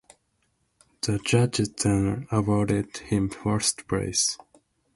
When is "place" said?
3.87-4.35